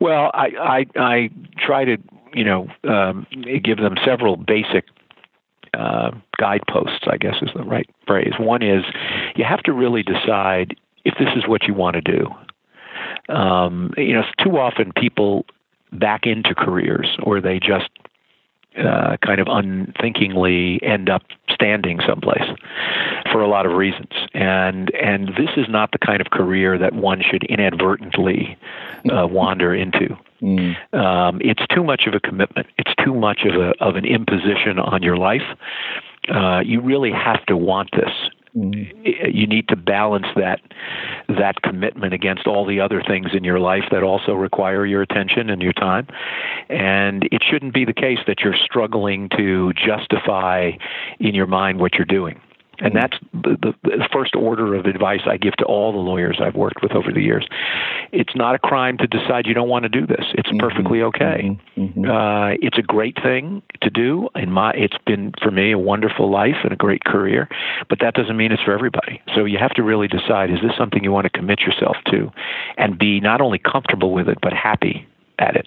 Well, 0.00 0.30
I 0.34 0.48
I, 0.58 0.86
I 0.96 1.30
try 1.58 1.84
to 1.84 1.96
you 2.34 2.44
know 2.44 2.68
um, 2.84 3.26
give 3.62 3.78
them 3.78 3.96
several 4.04 4.36
basic 4.36 4.84
uh, 5.72 6.12
guideposts. 6.38 7.06
I 7.06 7.16
guess 7.16 7.36
is 7.42 7.50
the 7.54 7.64
right 7.64 7.88
phrase. 8.06 8.32
One 8.38 8.62
is 8.62 8.84
you 9.36 9.44
have 9.44 9.62
to 9.64 9.72
really 9.72 10.02
decide 10.02 10.76
if 11.04 11.14
this 11.18 11.28
is 11.36 11.46
what 11.46 11.64
you 11.64 11.74
want 11.74 11.94
to 11.94 12.00
do. 12.00 13.32
Um, 13.32 13.92
you 13.96 14.14
know, 14.14 14.22
too 14.42 14.58
often 14.58 14.92
people 14.92 15.46
back 15.92 16.26
into 16.26 16.54
careers 16.54 17.16
or 17.22 17.40
they 17.40 17.58
just 17.58 17.88
uh, 18.78 19.16
kind 19.24 19.40
of 19.40 19.46
unthinkingly 19.48 20.80
end 20.82 21.08
up 21.08 21.22
standing 21.50 22.00
someplace 22.06 22.48
for 23.30 23.40
a 23.40 23.48
lot 23.48 23.66
of 23.66 23.72
reasons. 23.72 24.10
And 24.32 24.92
and 24.94 25.28
this 25.28 25.50
is 25.56 25.66
not 25.68 25.92
the 25.92 25.98
kind 25.98 26.20
of 26.20 26.30
career 26.30 26.78
that 26.78 26.92
one 26.92 27.22
should 27.22 27.44
inadvertently 27.44 28.58
uh, 29.12 29.26
wander 29.26 29.74
into. 29.74 30.16
Mm. 30.42 30.76
Um, 30.94 31.40
it's 31.40 31.64
too 31.74 31.84
much 31.84 32.06
of 32.06 32.14
a 32.14 32.20
commitment. 32.20 32.66
It's 32.78 32.92
too 33.04 33.14
much 33.14 33.40
of 33.44 33.60
a 33.60 33.72
of 33.80 33.96
an 33.96 34.04
imposition 34.04 34.78
on 34.78 35.02
your 35.02 35.16
life. 35.16 35.42
Uh, 36.28 36.60
you 36.64 36.80
really 36.80 37.12
have 37.12 37.44
to 37.46 37.56
want 37.56 37.90
this. 37.92 38.12
Mm-hmm. 38.56 39.36
You 39.36 39.46
need 39.48 39.68
to 39.68 39.76
balance 39.76 40.26
that 40.36 40.60
that 41.28 41.62
commitment 41.62 42.14
against 42.14 42.46
all 42.46 42.64
the 42.64 42.80
other 42.80 43.02
things 43.02 43.30
in 43.32 43.42
your 43.42 43.58
life 43.58 43.84
that 43.90 44.04
also 44.04 44.32
require 44.34 44.86
your 44.86 45.02
attention 45.02 45.50
and 45.50 45.60
your 45.60 45.72
time. 45.72 46.06
And 46.68 47.24
it 47.32 47.42
shouldn't 47.42 47.74
be 47.74 47.84
the 47.84 47.92
case 47.92 48.20
that 48.28 48.40
you're 48.40 48.56
struggling 48.56 49.28
to 49.36 49.72
justify 49.72 50.72
in 51.18 51.34
your 51.34 51.48
mind 51.48 51.80
what 51.80 51.94
you're 51.94 52.04
doing. 52.04 52.40
And 52.78 52.94
that's 52.94 53.16
the, 53.32 53.74
the, 53.82 54.08
first 54.12 54.34
order 54.36 54.74
of 54.74 54.86
advice 54.86 55.22
I 55.26 55.36
give 55.36 55.54
to 55.54 55.64
all 55.64 55.92
the 55.92 55.98
lawyers 55.98 56.40
I've 56.40 56.54
worked 56.54 56.82
with 56.82 56.92
over 56.92 57.10
the 57.12 57.20
years. 57.20 57.46
It's 58.12 58.34
not 58.36 58.54
a 58.54 58.58
crime 58.58 58.98
to 58.98 59.06
decide 59.06 59.46
you 59.46 59.54
don't 59.54 59.68
want 59.68 59.84
to 59.84 59.88
do 59.88 60.06
this. 60.06 60.24
It's 60.34 60.48
mm-hmm. 60.48 60.58
perfectly 60.58 61.02
okay. 61.02 61.58
Mm-hmm. 61.76 61.80
mm-hmm. 61.80 62.10
Uh, 62.10 62.56
it's 62.60 62.78
a 62.78 62.82
great 62.82 63.16
thing 63.22 63.62
to 63.82 63.90
do. 63.90 64.28
In 64.34 64.50
my, 64.50 64.72
it's 64.72 64.96
been 65.06 65.32
for 65.42 65.50
me 65.50 65.72
a 65.72 65.78
wonderful 65.78 66.30
life 66.30 66.56
and 66.62 66.72
a 66.72 66.76
great 66.76 67.04
career, 67.04 67.48
but 67.88 67.98
that 68.00 68.14
doesn't 68.14 68.36
mean 68.36 68.52
it's 68.52 68.62
for 68.62 68.72
everybody. 68.72 69.20
So 69.34 69.44
you 69.44 69.58
have 69.58 69.72
to 69.72 69.82
really 69.82 70.08
decide: 70.08 70.50
is 70.50 70.58
this 70.62 70.72
something 70.76 71.02
you 71.02 71.12
want 71.12 71.24
to 71.24 71.30
commit 71.30 71.60
yourself 71.60 71.96
to, 72.10 72.30
and 72.76 72.98
be 72.98 73.20
not 73.20 73.40
only 73.40 73.58
comfortable 73.58 74.12
with 74.12 74.28
it 74.28 74.38
but 74.40 74.52
happy 74.52 75.06
at 75.38 75.56
it. 75.56 75.66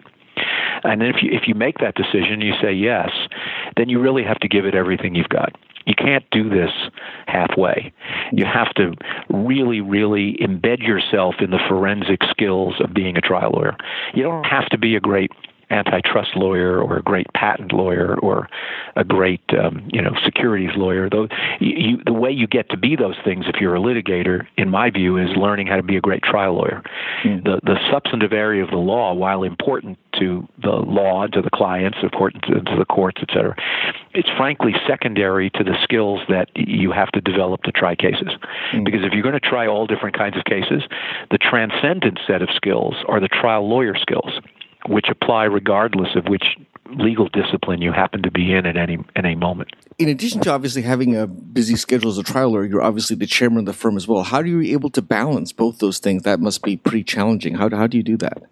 And 0.83 1.01
then 1.01 1.09
if 1.09 1.21
you 1.21 1.31
if 1.31 1.47
you 1.47 1.55
make 1.55 1.79
that 1.79 1.95
decision, 1.95 2.41
you 2.41 2.53
say 2.61 2.73
yes, 2.73 3.09
then 3.75 3.89
you 3.89 3.99
really 3.99 4.23
have 4.23 4.39
to 4.39 4.47
give 4.47 4.65
it 4.65 4.75
everything 4.75 5.15
you've 5.15 5.29
got. 5.29 5.55
You 5.87 5.95
can't 5.95 6.25
do 6.31 6.49
this 6.49 6.71
halfway. 7.27 7.93
You 8.33 8.45
have 8.45 8.73
to 8.75 8.93
really, 9.29 9.79
really 9.79 10.37
embed 10.41 10.85
yourself 10.85 11.35
in 11.39 11.49
the 11.49 11.59
forensic 11.67 12.19
skills 12.29 12.75
of 12.81 12.93
being 12.93 13.17
a 13.17 13.21
trial 13.21 13.51
lawyer. 13.53 13.75
You 14.13 14.23
don't 14.23 14.43
have 14.43 14.67
to 14.69 14.77
be 14.77 14.95
a 14.95 14.99
great 14.99 15.31
antitrust 15.69 16.35
lawyer 16.35 16.81
or 16.81 16.97
a 16.97 17.01
great 17.01 17.27
patent 17.33 17.73
lawyer 17.73 18.17
or 18.19 18.47
a 18.95 19.03
great 19.03 19.41
um, 19.59 19.87
you 19.91 20.01
know 20.01 20.11
securities 20.23 20.75
lawyer. 20.75 21.09
Though 21.09 21.27
you, 21.59 21.97
the 22.05 22.13
way 22.13 22.31
you 22.31 22.47
get 22.47 22.69
to 22.69 22.77
be 22.77 22.95
those 22.95 23.15
things, 23.23 23.45
if 23.47 23.59
you're 23.59 23.75
a 23.75 23.79
litigator, 23.79 24.47
in 24.57 24.69
my 24.69 24.89
view, 24.89 25.17
is 25.17 25.29
learning 25.35 25.67
how 25.67 25.75
to 25.75 25.83
be 25.83 25.97
a 25.97 26.01
great 26.01 26.23
trial 26.23 26.53
lawyer. 26.53 26.83
Mm. 27.23 27.43
The 27.43 27.59
the 27.63 27.77
substantive 27.91 28.33
area 28.33 28.63
of 28.63 28.69
the 28.69 28.77
law, 28.77 29.13
while 29.13 29.43
important 29.43 29.97
to 30.19 30.47
the 30.61 30.69
law, 30.69 31.27
to 31.27 31.41
the 31.41 31.49
clients, 31.49 31.97
important 32.01 32.43
to, 32.43 32.61
to 32.61 32.75
the 32.77 32.85
courts, 32.85 33.21
et 33.21 33.29
cetera, 33.31 33.55
it's 34.13 34.29
frankly 34.35 34.73
secondary 34.87 35.49
to 35.51 35.63
the 35.63 35.75
skills 35.83 36.21
that 36.27 36.49
you 36.55 36.91
have 36.91 37.11
to 37.11 37.21
develop 37.21 37.61
to 37.63 37.71
try 37.71 37.95
cases. 37.95 38.29
Mm. 38.73 38.85
Because 38.85 39.01
if 39.03 39.13
you're 39.13 39.23
going 39.23 39.33
to 39.33 39.39
try 39.39 39.67
all 39.67 39.85
different 39.85 40.17
kinds 40.17 40.37
of 40.37 40.45
cases, 40.45 40.83
the 41.29 41.37
transcendent 41.37 42.19
set 42.25 42.41
of 42.41 42.49
skills 42.55 42.95
are 43.07 43.19
the 43.19 43.27
trial 43.27 43.67
lawyer 43.69 43.95
skills 43.95 44.31
which 44.87 45.07
apply 45.09 45.45
regardless 45.45 46.15
of 46.15 46.25
which 46.25 46.57
legal 46.91 47.27
discipline 47.29 47.81
you 47.81 47.91
happen 47.91 48.23
to 48.23 48.31
be 48.31 48.53
in 48.53 48.65
at 48.65 48.77
any 48.77 48.97
any 49.15 49.35
moment. 49.35 49.69
In 49.97 50.07
addition 50.09 50.41
to 50.41 50.51
obviously 50.51 50.83
having 50.83 51.15
a 51.15 51.27
busy 51.27 51.75
schedule 51.75 52.09
as 52.09 52.17
a 52.17 52.23
trial 52.23 52.51
lawyer, 52.51 52.65
you're 52.65 52.83
obviously 52.83 53.15
the 53.15 53.25
chairman 53.25 53.59
of 53.59 53.65
the 53.65 53.73
firm 53.73 53.97
as 53.97 54.07
well. 54.07 54.23
How 54.23 54.37
are 54.37 54.45
you 54.45 54.61
able 54.73 54.89
to 54.91 55.01
balance 55.01 55.51
both 55.51 55.79
those 55.79 55.99
things? 55.99 56.23
That 56.23 56.39
must 56.39 56.63
be 56.63 56.77
pretty 56.77 57.03
challenging. 57.03 57.55
How 57.55 57.69
how 57.69 57.87
do 57.87 57.97
you 57.97 58.03
do 58.03 58.17
that? 58.17 58.43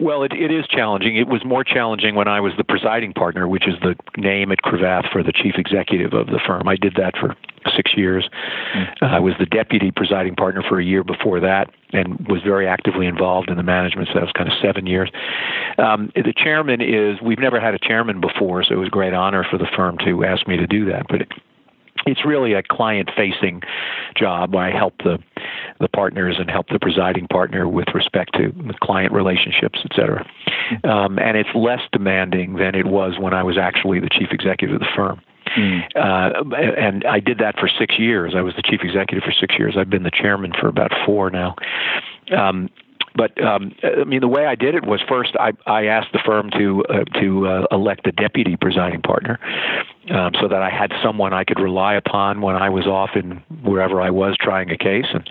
Well, 0.00 0.22
it, 0.22 0.32
it 0.32 0.52
is 0.52 0.66
challenging. 0.68 1.16
It 1.16 1.26
was 1.26 1.44
more 1.44 1.64
challenging 1.64 2.14
when 2.14 2.28
I 2.28 2.40
was 2.40 2.52
the 2.56 2.64
presiding 2.64 3.12
partner, 3.12 3.48
which 3.48 3.66
is 3.66 3.74
the 3.82 3.96
name 4.16 4.52
at 4.52 4.58
Cravath 4.62 5.10
for 5.10 5.22
the 5.22 5.32
chief 5.32 5.54
executive 5.56 6.12
of 6.12 6.28
the 6.28 6.40
firm. 6.46 6.68
I 6.68 6.76
did 6.76 6.94
that 6.94 7.16
for 7.18 7.36
six 7.74 7.96
years. 7.96 8.28
Mm-hmm. 8.74 9.04
I 9.04 9.18
was 9.18 9.34
the 9.38 9.46
deputy 9.46 9.90
presiding 9.90 10.36
partner 10.36 10.62
for 10.62 10.78
a 10.78 10.84
year 10.84 11.02
before 11.02 11.40
that 11.40 11.70
and 11.92 12.28
was 12.28 12.42
very 12.42 12.68
actively 12.68 13.06
involved 13.06 13.50
in 13.50 13.56
the 13.56 13.62
management. 13.62 14.08
So 14.08 14.14
that 14.14 14.22
was 14.22 14.32
kind 14.32 14.48
of 14.48 14.54
seven 14.62 14.86
years. 14.86 15.10
Um, 15.78 16.12
the 16.14 16.34
chairman 16.36 16.80
is, 16.80 17.20
we've 17.20 17.38
never 17.40 17.60
had 17.60 17.74
a 17.74 17.78
chairman 17.78 18.20
before, 18.20 18.62
so 18.62 18.74
it 18.74 18.78
was 18.78 18.88
a 18.88 18.90
great 18.90 19.14
honor 19.14 19.44
for 19.50 19.58
the 19.58 19.66
firm 19.76 19.98
to 20.04 20.24
ask 20.24 20.46
me 20.46 20.56
to 20.56 20.66
do 20.66 20.84
that. 20.86 21.06
But 21.08 21.22
it, 21.22 21.28
it's 22.06 22.24
really 22.24 22.52
a 22.54 22.62
client 22.62 23.10
facing 23.16 23.62
job. 24.16 24.54
I 24.54 24.70
help 24.70 24.94
the 24.98 25.18
the 25.80 25.88
partners 25.88 26.36
and 26.38 26.50
help 26.50 26.68
the 26.68 26.78
presiding 26.78 27.26
partner 27.28 27.68
with 27.68 27.88
respect 27.94 28.34
to 28.34 28.52
the 28.66 28.74
client 28.82 29.12
relationships, 29.12 29.78
et 29.84 29.92
cetera. 29.94 30.28
Um, 30.84 31.18
and 31.18 31.36
it's 31.36 31.48
less 31.54 31.80
demanding 31.92 32.54
than 32.54 32.74
it 32.74 32.86
was 32.86 33.18
when 33.18 33.34
I 33.34 33.42
was 33.42 33.56
actually 33.56 34.00
the 34.00 34.08
chief 34.10 34.28
executive 34.32 34.74
of 34.74 34.80
the 34.80 34.92
firm. 34.94 35.20
Mm. 35.56 35.82
Uh, 35.96 36.56
and 36.56 37.04
I 37.04 37.20
did 37.20 37.38
that 37.38 37.58
for 37.58 37.68
six 37.68 37.98
years. 37.98 38.34
I 38.36 38.42
was 38.42 38.54
the 38.54 38.62
chief 38.62 38.80
executive 38.82 39.24
for 39.24 39.32
six 39.32 39.58
years. 39.58 39.76
I've 39.78 39.90
been 39.90 40.02
the 40.02 40.10
chairman 40.10 40.52
for 40.60 40.68
about 40.68 40.92
four 41.06 41.30
now. 41.30 41.56
Um, 42.36 42.68
but 43.18 43.42
um, 43.44 43.74
I 43.82 44.04
mean, 44.04 44.20
the 44.20 44.28
way 44.28 44.46
I 44.46 44.54
did 44.54 44.76
it 44.76 44.86
was 44.86 45.00
first 45.08 45.34
I, 45.40 45.52
I 45.66 45.86
asked 45.86 46.12
the 46.12 46.20
firm 46.24 46.50
to 46.56 46.84
uh, 46.88 47.04
to 47.20 47.48
uh, 47.48 47.66
elect 47.72 48.06
a 48.06 48.12
deputy 48.12 48.56
presiding 48.56 49.02
partner, 49.02 49.40
um, 50.10 50.32
so 50.40 50.46
that 50.46 50.62
I 50.62 50.70
had 50.70 50.92
someone 51.02 51.34
I 51.34 51.42
could 51.42 51.58
rely 51.58 51.94
upon 51.94 52.40
when 52.40 52.54
I 52.54 52.70
was 52.70 52.86
off 52.86 53.10
in 53.16 53.42
wherever 53.64 54.00
I 54.00 54.10
was 54.10 54.36
trying 54.40 54.70
a 54.70 54.78
case, 54.78 55.06
and 55.12 55.28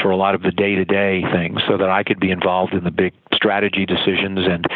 for 0.00 0.10
a 0.10 0.16
lot 0.16 0.34
of 0.34 0.42
the 0.42 0.50
day 0.50 0.74
to 0.74 0.86
day 0.86 1.22
things, 1.30 1.60
so 1.68 1.76
that 1.76 1.90
I 1.90 2.02
could 2.02 2.18
be 2.18 2.30
involved 2.30 2.72
in 2.72 2.84
the 2.84 2.90
big 2.90 3.12
strategy 3.34 3.84
decisions 3.84 4.40
and 4.48 4.66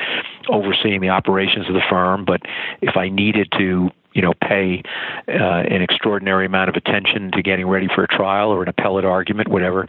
overseeing 0.50 1.00
the 1.00 1.08
operations 1.08 1.68
of 1.68 1.74
the 1.74 1.82
firm. 1.88 2.26
But 2.26 2.42
if 2.82 2.98
I 2.98 3.08
needed 3.08 3.48
to 3.58 3.90
you 4.14 4.22
know, 4.22 4.32
pay 4.42 4.82
uh, 5.28 5.62
an 5.68 5.82
extraordinary 5.82 6.46
amount 6.46 6.68
of 6.68 6.76
attention 6.76 7.30
to 7.32 7.42
getting 7.42 7.66
ready 7.66 7.88
for 7.94 8.04
a 8.04 8.08
trial 8.08 8.50
or 8.50 8.62
an 8.62 8.68
appellate 8.68 9.04
argument, 9.04 9.48
whatever. 9.48 9.86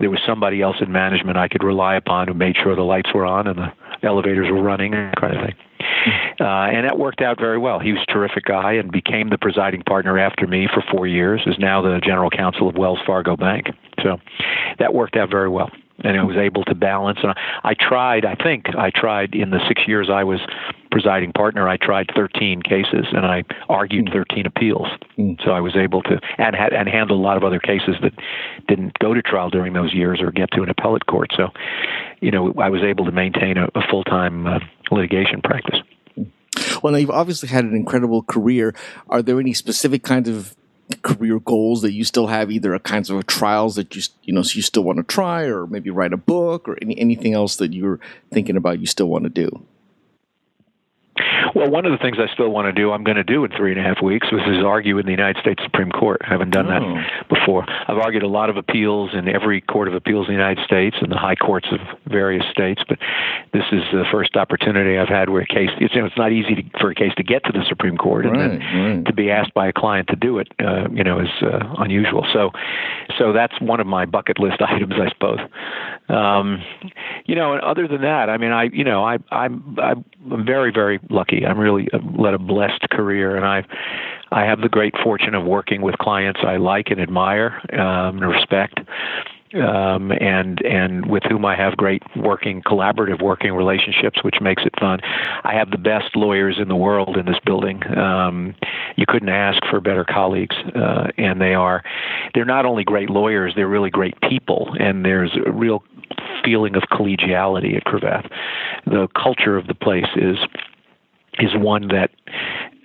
There 0.00 0.10
was 0.10 0.20
somebody 0.26 0.62
else 0.62 0.76
in 0.80 0.90
management 0.92 1.36
I 1.36 1.48
could 1.48 1.62
rely 1.62 1.96
upon 1.96 2.28
who 2.28 2.34
made 2.34 2.56
sure 2.62 2.74
the 2.74 2.82
lights 2.82 3.10
were 3.14 3.24
on 3.26 3.46
and 3.46 3.58
the 3.58 3.72
elevators 4.02 4.50
were 4.50 4.62
running, 4.62 4.92
kind 4.92 5.36
of 5.36 5.44
thing. 5.44 5.54
Uh, 6.40 6.44
and 6.44 6.86
that 6.86 6.98
worked 6.98 7.20
out 7.20 7.38
very 7.38 7.58
well. 7.58 7.78
He 7.80 7.92
was 7.92 8.02
a 8.08 8.12
terrific 8.12 8.44
guy 8.44 8.72
and 8.72 8.90
became 8.90 9.30
the 9.30 9.38
presiding 9.38 9.82
partner 9.82 10.18
after 10.18 10.46
me 10.46 10.68
for 10.72 10.82
four 10.90 11.06
years. 11.06 11.42
Is 11.46 11.56
now 11.58 11.82
the 11.82 12.00
general 12.02 12.30
counsel 12.30 12.68
of 12.68 12.76
Wells 12.76 12.98
Fargo 13.06 13.36
Bank. 13.36 13.66
So 14.02 14.18
that 14.78 14.94
worked 14.94 15.16
out 15.16 15.30
very 15.30 15.48
well 15.48 15.70
and 16.04 16.18
I 16.18 16.22
was 16.22 16.36
able 16.36 16.64
to 16.64 16.74
balance. 16.74 17.18
And 17.22 17.34
I 17.64 17.74
tried, 17.74 18.24
I 18.24 18.34
think 18.34 18.66
I 18.76 18.90
tried 18.90 19.34
in 19.34 19.50
the 19.50 19.60
six 19.66 19.82
years 19.86 20.08
I 20.10 20.24
was 20.24 20.40
presiding 20.96 21.30
partner, 21.34 21.68
I 21.68 21.76
tried 21.76 22.10
13 22.16 22.62
cases 22.62 23.04
and 23.12 23.26
I 23.26 23.44
argued 23.68 24.06
mm. 24.06 24.12
13 24.14 24.46
appeals. 24.46 24.86
Mm. 25.18 25.36
So 25.44 25.50
I 25.50 25.60
was 25.60 25.76
able 25.76 26.00
to 26.04 26.18
and 26.38 26.56
had 26.56 26.72
and 26.72 26.88
handle 26.88 27.18
a 27.18 27.20
lot 27.20 27.36
of 27.36 27.44
other 27.44 27.58
cases 27.58 27.96
that 28.00 28.12
didn't 28.66 28.98
go 28.98 29.12
to 29.12 29.20
trial 29.20 29.50
during 29.50 29.74
those 29.74 29.92
years 29.92 30.22
or 30.22 30.30
get 30.30 30.50
to 30.52 30.62
an 30.62 30.70
appellate 30.70 31.04
court. 31.04 31.32
So, 31.36 31.48
you 32.20 32.30
know, 32.30 32.54
I 32.58 32.70
was 32.70 32.80
able 32.82 33.04
to 33.04 33.12
maintain 33.12 33.58
a, 33.58 33.66
a 33.74 33.82
full 33.90 34.04
time 34.04 34.46
uh, 34.46 34.60
litigation 34.90 35.42
practice. 35.42 35.80
Well, 36.82 36.94
now 36.94 36.98
you've 36.98 37.10
obviously 37.10 37.50
had 37.50 37.66
an 37.66 37.76
incredible 37.76 38.22
career. 38.22 38.74
Are 39.10 39.20
there 39.20 39.38
any 39.38 39.52
specific 39.52 40.02
kinds 40.02 40.30
of 40.30 40.56
career 41.02 41.40
goals 41.40 41.82
that 41.82 41.92
you 41.92 42.04
still 42.04 42.28
have, 42.28 42.50
either 42.50 42.78
kinds 42.78 43.10
of 43.10 43.26
trials 43.26 43.74
that 43.74 43.94
you 43.94 44.02
you 44.22 44.32
know 44.32 44.42
so 44.42 44.56
you 44.56 44.62
still 44.62 44.84
want 44.84 44.96
to 44.96 45.02
try, 45.04 45.42
or 45.42 45.66
maybe 45.66 45.90
write 45.90 46.14
a 46.14 46.16
book, 46.16 46.66
or 46.66 46.78
any, 46.80 46.98
anything 46.98 47.34
else 47.34 47.56
that 47.56 47.74
you're 47.74 48.00
thinking 48.32 48.56
about 48.56 48.80
you 48.80 48.86
still 48.86 49.10
want 49.10 49.24
to 49.24 49.30
do? 49.30 49.66
Well, 51.54 51.70
one 51.70 51.86
of 51.86 51.92
the 51.92 51.98
things 51.98 52.18
I 52.18 52.32
still 52.32 52.50
want 52.50 52.66
to 52.66 52.72
do, 52.72 52.92
I'm 52.92 53.04
going 53.04 53.16
to 53.16 53.24
do 53.24 53.44
in 53.44 53.50
three 53.50 53.72
and 53.72 53.80
a 53.80 53.82
half 53.82 54.02
weeks, 54.02 54.30
which 54.30 54.46
is 54.46 54.64
argue 54.64 54.98
in 54.98 55.06
the 55.06 55.12
United 55.12 55.40
States 55.40 55.62
Supreme 55.62 55.90
Court. 55.90 56.20
I 56.24 56.28
haven't 56.28 56.50
done 56.50 56.66
oh. 56.66 56.94
that 56.94 57.28
before. 57.28 57.64
I've 57.68 57.98
argued 57.98 58.22
a 58.22 58.28
lot 58.28 58.50
of 58.50 58.56
appeals 58.56 59.10
in 59.14 59.28
every 59.28 59.60
court 59.60 59.88
of 59.88 59.94
appeals 59.94 60.28
in 60.28 60.34
the 60.34 60.38
United 60.38 60.64
States 60.64 60.96
and 61.00 61.10
the 61.10 61.16
high 61.16 61.34
courts 61.34 61.68
of 61.72 61.80
various 62.10 62.44
states, 62.50 62.82
but 62.88 62.98
this 63.52 63.64
is 63.72 63.82
the 63.92 64.04
first 64.10 64.36
opportunity 64.36 64.98
I've 64.98 65.08
had 65.08 65.30
where 65.30 65.42
a 65.42 65.46
case, 65.46 65.70
it's, 65.80 65.94
you 65.94 66.00
know, 66.00 66.06
it's 66.06 66.18
not 66.18 66.32
easy 66.32 66.56
to, 66.56 66.62
for 66.78 66.90
a 66.90 66.94
case 66.94 67.12
to 67.16 67.22
get 67.22 67.44
to 67.44 67.52
the 67.52 67.64
Supreme 67.68 67.96
Court 67.96 68.26
and 68.26 68.36
right, 68.36 68.60
then 68.60 68.96
right. 68.96 69.04
to 69.06 69.12
be 69.12 69.30
asked 69.30 69.54
by 69.54 69.68
a 69.68 69.72
client 69.72 70.08
to 70.08 70.16
do 70.16 70.38
it, 70.38 70.48
uh, 70.60 70.88
you 70.90 71.04
know, 71.04 71.20
is 71.20 71.28
uh, 71.42 71.74
unusual. 71.78 72.26
So, 72.32 72.50
so 73.18 73.32
that's 73.32 73.58
one 73.60 73.80
of 73.80 73.86
my 73.86 74.04
bucket 74.04 74.38
list 74.38 74.60
items, 74.60 74.94
I 74.94 75.08
suppose. 75.10 75.38
Um, 76.08 76.62
you 77.24 77.34
know, 77.34 77.54
and 77.54 77.62
other 77.62 77.88
than 77.88 78.02
that, 78.02 78.28
I 78.28 78.36
mean, 78.36 78.52
I, 78.52 78.64
you 78.64 78.84
know, 78.84 79.04
I, 79.04 79.18
I'm, 79.30 79.76
I'm 79.80 80.44
very, 80.44 80.70
very 80.72 80.98
lucky. 81.10 81.44
I'm 81.46 81.58
really 81.58 81.88
uh, 81.92 81.98
led 82.18 82.34
a 82.34 82.38
blessed 82.38 82.88
career, 82.90 83.36
and 83.36 83.44
I 83.44 83.64
I 84.32 84.44
have 84.44 84.60
the 84.60 84.68
great 84.68 84.94
fortune 85.02 85.34
of 85.34 85.44
working 85.44 85.82
with 85.82 85.96
clients 85.98 86.40
I 86.44 86.56
like 86.56 86.90
and 86.90 87.00
admire 87.00 87.60
um, 87.72 88.22
and 88.22 88.28
respect. 88.28 88.80
um, 89.54 90.12
and 90.12 90.60
and 90.62 91.06
with 91.06 91.22
whom 91.24 91.44
I 91.44 91.56
have 91.56 91.76
great 91.76 92.02
working, 92.16 92.62
collaborative 92.62 93.22
working 93.22 93.52
relationships, 93.52 94.22
which 94.22 94.36
makes 94.40 94.64
it 94.64 94.72
fun. 94.78 95.00
I 95.44 95.54
have 95.54 95.70
the 95.70 95.78
best 95.78 96.16
lawyers 96.16 96.56
in 96.60 96.68
the 96.68 96.76
world 96.76 97.16
in 97.16 97.26
this 97.26 97.38
building. 97.44 97.82
Um, 97.96 98.54
you 98.96 99.06
couldn't 99.06 99.28
ask 99.28 99.62
for 99.70 99.80
better 99.80 100.04
colleagues, 100.04 100.56
uh, 100.74 101.08
and 101.16 101.40
they 101.40 101.54
are. 101.54 101.82
They're 102.34 102.44
not 102.44 102.66
only 102.66 102.84
great 102.84 103.10
lawyers; 103.10 103.52
they're 103.54 103.68
really 103.68 103.90
great 103.90 104.14
people, 104.28 104.74
and 104.78 105.04
there's 105.04 105.36
a 105.46 105.50
real 105.50 105.82
feeling 106.44 106.76
of 106.76 106.82
collegiality 106.92 107.76
at 107.76 107.84
Cravath. 107.84 108.30
The 108.84 109.08
culture 109.20 109.56
of 109.56 109.66
the 109.66 109.74
place 109.74 110.06
is 110.16 110.36
is 111.38 111.50
one 111.56 111.88
that 111.88 112.10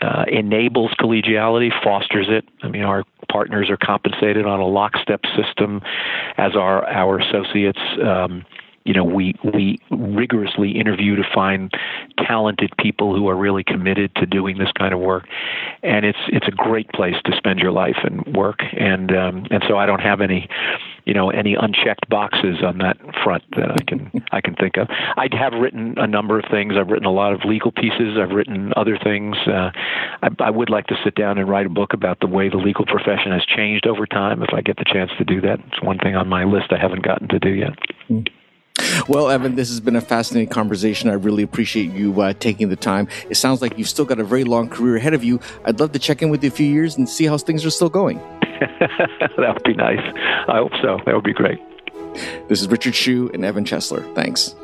uh, 0.01 0.25
enables 0.27 0.91
collegiality, 0.99 1.71
fosters 1.83 2.27
it. 2.29 2.45
I 2.63 2.69
mean, 2.69 2.83
our 2.83 3.03
partners 3.29 3.69
are 3.69 3.77
compensated 3.77 4.45
on 4.45 4.59
a 4.59 4.67
lockstep 4.67 5.21
system, 5.35 5.81
as 6.37 6.55
are 6.55 6.85
our 6.87 7.19
associates. 7.19 7.79
Um, 8.03 8.45
you 8.83 8.93
know, 8.93 9.03
we 9.03 9.35
we 9.43 9.77
rigorously 9.91 10.71
interview 10.71 11.15
to 11.15 11.23
find 11.33 11.71
talented 12.17 12.71
people 12.79 13.15
who 13.15 13.27
are 13.29 13.35
really 13.35 13.63
committed 13.63 14.13
to 14.15 14.25
doing 14.25 14.57
this 14.57 14.71
kind 14.77 14.93
of 14.93 14.99
work, 14.99 15.27
and 15.83 16.03
it's 16.05 16.17
it's 16.29 16.47
a 16.47 16.51
great 16.51 16.89
place 16.89 17.15
to 17.25 17.37
spend 17.37 17.59
your 17.59 17.71
life 17.71 17.97
and 18.03 18.25
work. 18.35 18.59
And 18.77 19.15
um, 19.15 19.45
and 19.51 19.63
so 19.67 19.77
I 19.77 19.85
don't 19.85 20.01
have 20.01 20.19
any, 20.19 20.49
you 21.05 21.13
know, 21.13 21.29
any 21.29 21.53
unchecked 21.53 22.09
boxes 22.09 22.63
on 22.63 22.79
that 22.79 22.97
front 23.23 23.43
that 23.55 23.71
I 23.71 23.83
can 23.87 24.11
I 24.31 24.41
can 24.41 24.55
think 24.55 24.77
of. 24.77 24.87
I 24.89 25.27
have 25.33 25.53
written 25.53 25.95
a 25.97 26.07
number 26.07 26.39
of 26.39 26.45
things. 26.49 26.73
I've 26.75 26.89
written 26.89 27.05
a 27.05 27.13
lot 27.13 27.33
of 27.33 27.45
legal 27.45 27.71
pieces. 27.71 28.17
I've 28.19 28.31
written 28.31 28.73
other 28.75 28.97
things. 28.97 29.37
Uh, 29.45 29.69
I, 30.23 30.29
I 30.39 30.49
would 30.49 30.71
like 30.71 30.87
to 30.87 30.95
sit 31.03 31.13
down 31.13 31.37
and 31.37 31.47
write 31.47 31.67
a 31.67 31.69
book 31.69 31.93
about 31.93 32.19
the 32.19 32.27
way 32.27 32.49
the 32.49 32.57
legal 32.57 32.85
profession 32.85 33.31
has 33.31 33.45
changed 33.45 33.85
over 33.85 34.07
time. 34.07 34.41
If 34.41 34.55
I 34.55 34.61
get 34.61 34.77
the 34.77 34.85
chance 34.85 35.11
to 35.19 35.23
do 35.23 35.39
that, 35.41 35.59
it's 35.67 35.83
one 35.83 35.99
thing 35.99 36.15
on 36.15 36.27
my 36.27 36.45
list 36.45 36.71
I 36.71 36.79
haven't 36.79 37.03
gotten 37.03 37.27
to 37.27 37.39
do 37.39 37.49
yet. 37.49 37.73
Mm. 38.09 38.27
Well, 39.07 39.29
Evan, 39.29 39.55
this 39.55 39.69
has 39.69 39.79
been 39.79 39.95
a 39.95 40.01
fascinating 40.01 40.49
conversation. 40.49 41.09
I 41.09 41.13
really 41.13 41.43
appreciate 41.43 41.91
you 41.91 42.19
uh, 42.21 42.33
taking 42.33 42.69
the 42.69 42.75
time. 42.75 43.07
It 43.29 43.35
sounds 43.35 43.61
like 43.61 43.77
you've 43.77 43.89
still 43.89 44.05
got 44.05 44.19
a 44.19 44.23
very 44.23 44.43
long 44.43 44.69
career 44.69 44.95
ahead 44.97 45.13
of 45.13 45.23
you. 45.23 45.39
I'd 45.65 45.79
love 45.79 45.91
to 45.93 45.99
check 45.99 46.21
in 46.21 46.29
with 46.29 46.43
you 46.43 46.49
a 46.49 46.53
few 46.53 46.67
years 46.71 46.97
and 46.97 47.07
see 47.07 47.25
how 47.25 47.37
things 47.37 47.65
are 47.65 47.69
still 47.69 47.89
going. 47.89 48.17
that 48.79 49.53
would 49.53 49.63
be 49.63 49.73
nice. 49.73 49.99
I 50.47 50.57
hope 50.57 50.73
so. 50.81 50.99
That 51.05 51.15
would 51.15 51.23
be 51.23 51.33
great. 51.33 51.59
This 52.47 52.61
is 52.61 52.67
Richard 52.67 52.95
Hsu 52.95 53.29
and 53.33 53.45
Evan 53.45 53.63
Chesler. 53.63 54.13
Thanks. 54.15 54.55